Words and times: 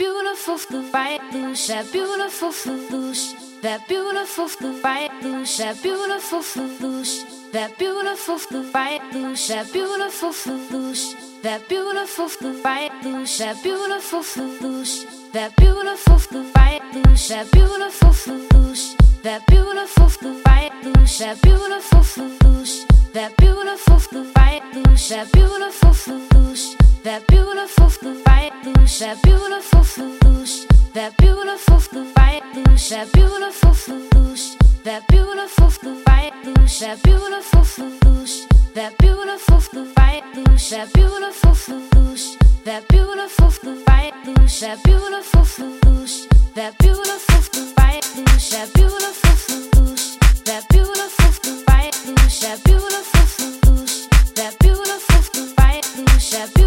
beautiful 0.00 0.56
fight 0.56 1.20
loose, 1.30 1.66
that 1.66 1.92
beautiful 1.92 2.54
loose, 2.90 3.34
that 3.60 3.86
beautiful 3.86 4.48
fight 4.48 5.12
loose, 5.22 5.58
that 5.58 5.82
beautiful 5.82 6.42
loose, 6.80 7.50
that 7.52 7.76
beautiful 7.76 8.38
fight 8.38 9.02
loose, 9.12 9.48
that 9.48 9.70
beautiful 9.70 10.32
loose, 10.70 11.14
that 11.42 11.68
beautiful 11.68 12.38
fight 12.62 12.92
loose, 13.04 13.36
that 13.38 13.62
beautiful 13.62 14.24
loose, 14.62 15.04
that 15.34 15.54
beautiful 15.56 16.44
fight 16.54 16.94
loose, 16.94 17.28
that 17.28 17.52
beautiful 17.52 18.16
loose, 18.54 18.96
that 19.22 19.46
beautiful 19.48 20.32
fight 20.44 20.72
loose, 20.82 21.18
that 21.18 21.42
beautiful 21.42 22.14
loose, 22.42 22.86
that 23.12 23.36
beautiful 23.36 24.24
fight 24.34 24.64
loose, 24.74 25.08
that 25.10 25.30
beautiful 25.30 26.20
loose. 26.34 26.79
That 27.02 27.26
beautiful 27.28 27.88
fight 27.88 28.52
loose, 28.62 28.98
that 28.98 29.22
beautiful 29.22 29.80
loose, 30.24 30.66
that 30.92 31.16
beautiful 31.16 32.04
fight 32.04 32.42
loose, 32.54 32.90
that 32.90 33.10
beautiful 33.12 33.72
loose, 34.14 34.56
that 34.84 35.08
beautiful 35.08 35.94
fight 36.04 36.34
loose, 36.44 36.80
that 36.80 37.02
beautiful 37.02 37.88
loose, 38.04 38.46
that 38.74 38.98
beautiful 38.98 39.86
fight 39.96 40.24
loose, 40.34 40.68
that 40.70 40.92
beautiful 40.92 41.80
loose, 41.94 42.36
that 42.64 42.86
beautiful 42.88 43.76
fight 43.86 44.14
loose, 44.26 44.60
that 44.60 44.82
beautiful 44.84 45.70
loose, 45.86 46.26
that 46.54 46.76
beautiful 46.78 47.64
fight 47.76 48.04
loose, 48.16 48.50
that 48.50 48.72
beautiful 48.74 49.80
loose, 49.80 50.18
that 50.44 50.68
beautiful 50.68 51.54
fight 51.66 51.96
loose, 52.06 52.40
that 52.40 52.62
beautiful 52.64 53.70
loose, 53.70 54.08
that 54.34 54.58
beautiful 54.60 55.46
fight 55.56 55.86
loose, 55.96 56.30
that 56.30 56.59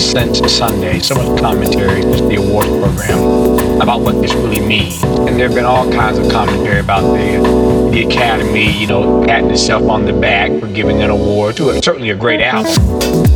since 0.00 0.52
Sunday, 0.52 0.98
so 0.98 1.14
much 1.14 1.40
commentary 1.40 2.02
since 2.02 2.20
the 2.22 2.34
awards 2.36 2.68
program 2.68 3.80
about 3.80 4.00
what 4.00 4.20
this 4.20 4.32
really 4.34 4.60
means. 4.60 5.02
And 5.02 5.38
there 5.38 5.46
have 5.46 5.54
been 5.54 5.64
all 5.64 5.90
kinds 5.92 6.18
of 6.18 6.30
commentary 6.30 6.80
about 6.80 7.02
the, 7.02 7.90
the 7.92 8.04
Academy, 8.06 8.70
you 8.78 8.86
know, 8.86 9.24
patting 9.24 9.50
itself 9.50 9.88
on 9.88 10.04
the 10.04 10.12
back 10.12 10.50
for 10.60 10.66
giving 10.66 11.02
an 11.02 11.10
award 11.10 11.56
to 11.58 11.70
a, 11.70 11.82
certainly 11.82 12.10
a 12.10 12.16
great 12.16 12.40
album. 12.40 13.29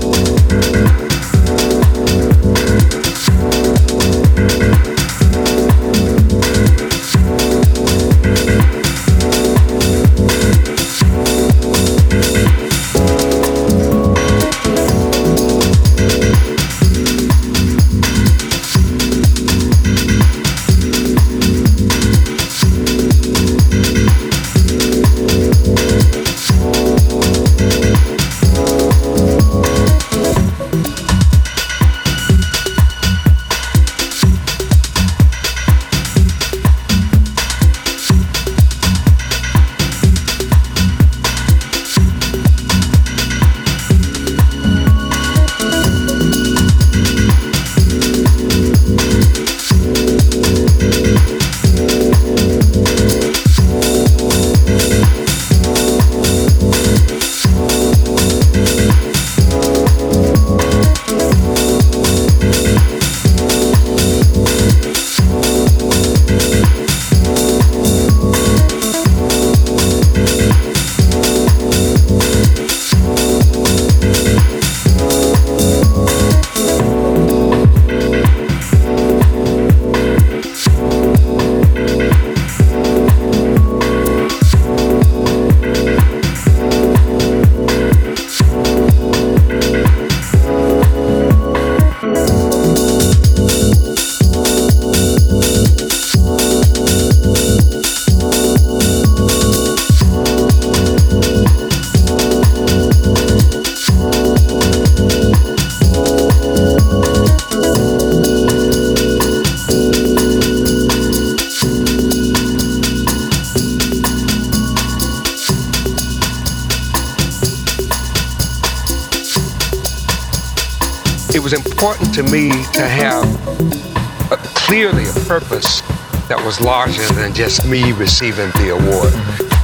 Just 127.35 127.67
me 127.67 127.91
receiving 127.93 128.49
the 128.63 128.71
award 128.71 129.11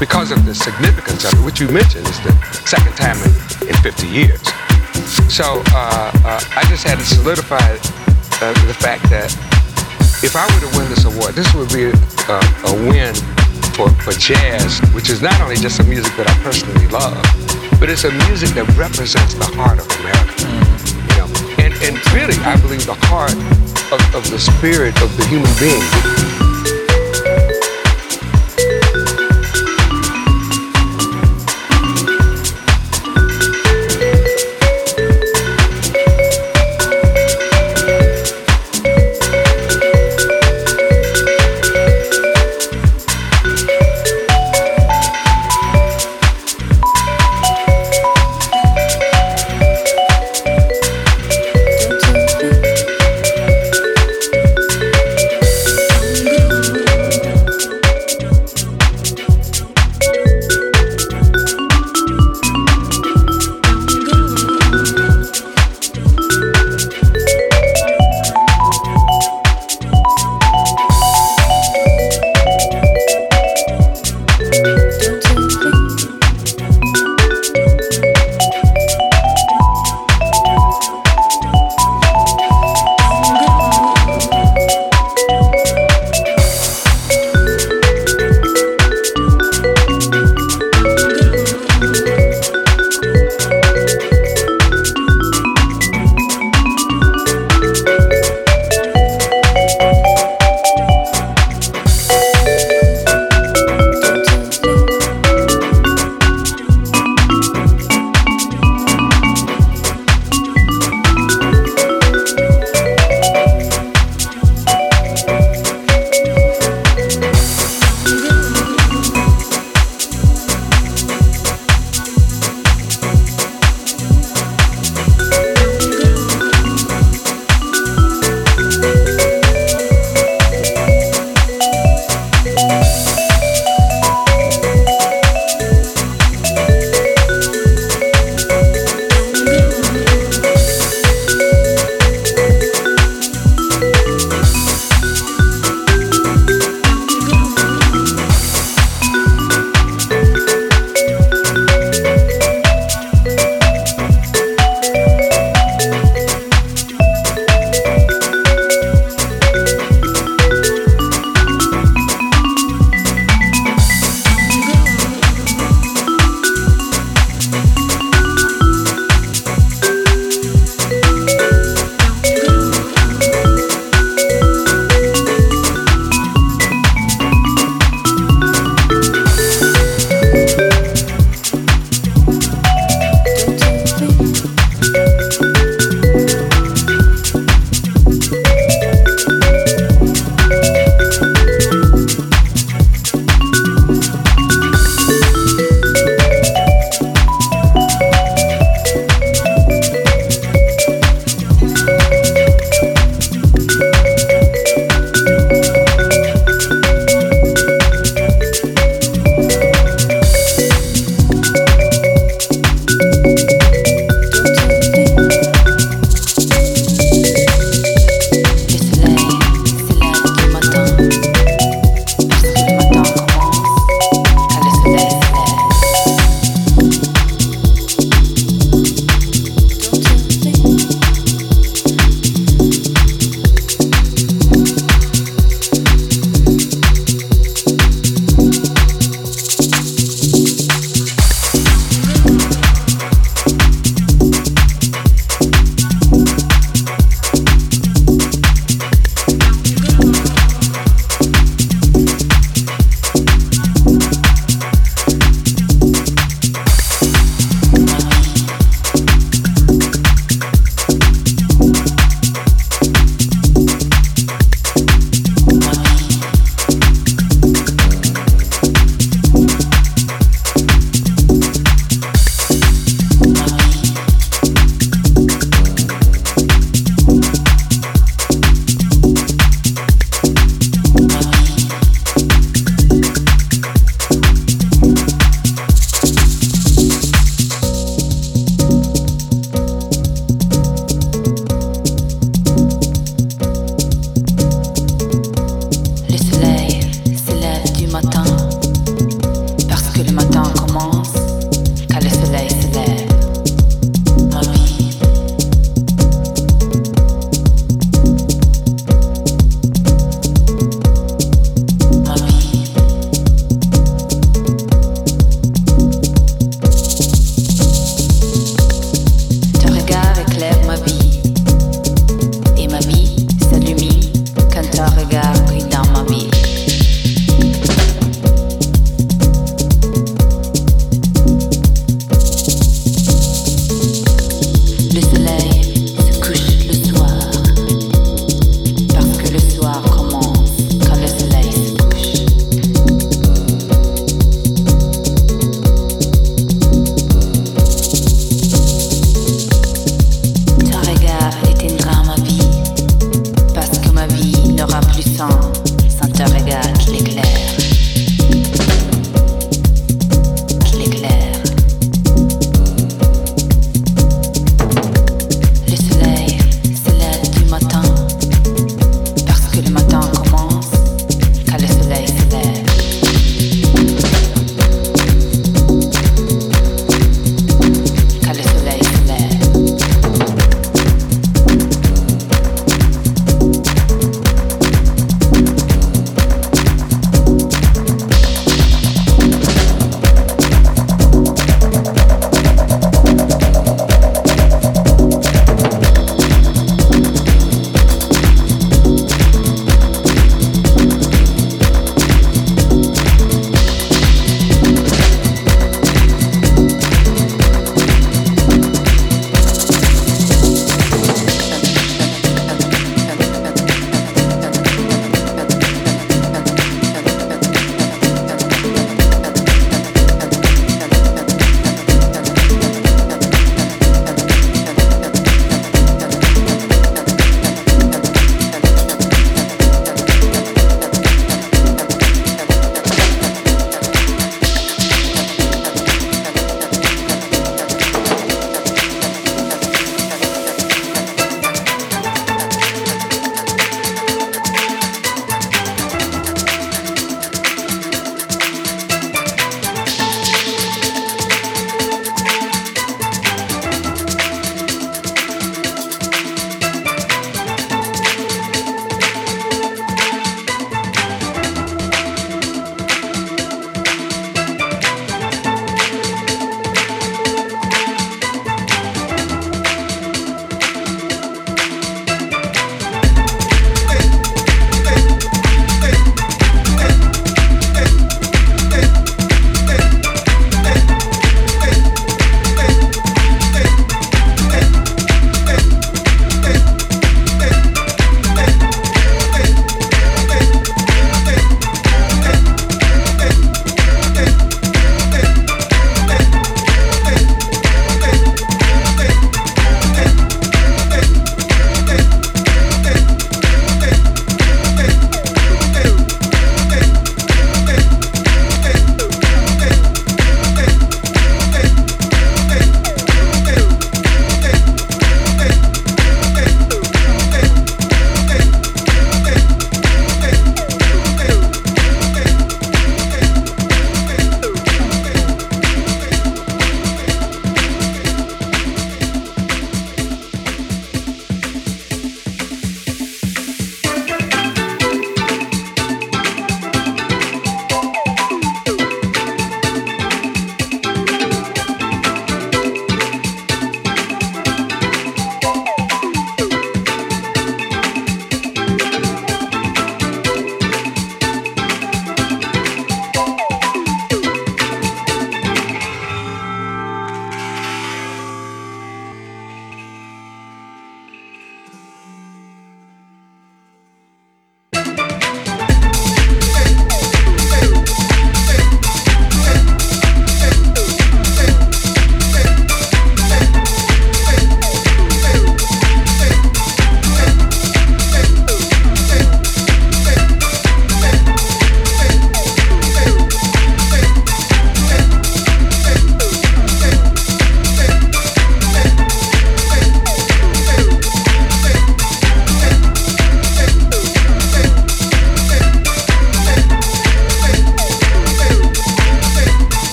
because 0.00 0.32
of 0.32 0.44
the 0.44 0.54
significance 0.54 1.24
of 1.24 1.32
it, 1.34 1.44
which 1.44 1.60
you 1.60 1.68
mentioned 1.68 2.04
is 2.08 2.18
the 2.26 2.34
second 2.66 2.96
time 2.96 3.16
in, 3.22 3.70
in 3.70 3.74
50 3.78 4.08
years. 4.08 4.42
So 5.30 5.62
uh, 5.70 6.10
uh, 6.26 6.40
I 6.56 6.66
just 6.66 6.82
had 6.82 6.98
to 6.98 7.04
solidify 7.04 7.78
uh, 8.42 8.66
the 8.66 8.74
fact 8.74 9.06
that 9.10 9.30
if 10.26 10.34
I 10.34 10.42
were 10.50 10.66
to 10.66 10.78
win 10.78 10.90
this 10.90 11.06
award, 11.06 11.38
this 11.38 11.46
would 11.54 11.70
be 11.70 11.94
a, 11.94 12.40
a 12.66 12.74
win 12.90 13.14
for, 13.78 13.88
for 14.02 14.18
jazz, 14.18 14.82
which 14.90 15.08
is 15.08 15.22
not 15.22 15.40
only 15.40 15.54
just 15.54 15.78
a 15.78 15.84
music 15.84 16.10
that 16.16 16.26
I 16.26 16.34
personally 16.42 16.88
love, 16.88 17.22
but 17.78 17.88
it's 17.88 18.02
a 18.02 18.10
music 18.26 18.50
that 18.58 18.66
represents 18.74 19.34
the 19.34 19.46
heart 19.54 19.78
of 19.78 19.86
America 20.02 20.42
you 21.06 21.16
know. 21.22 21.30
and 21.86 21.94
really, 22.18 22.34
I 22.42 22.58
believe 22.60 22.84
the 22.84 22.98
heart 23.06 23.38
of, 23.94 24.02
of 24.10 24.28
the 24.28 24.38
spirit 24.38 25.00
of 25.00 25.16
the 25.16 25.24
human 25.30 25.54
being. 25.62 26.49